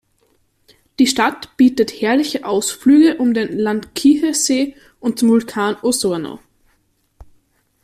[0.97, 6.39] Die Stadt bietet herrliche Ausflüge um den Llanquihue-See und zum Vulkan Osorno.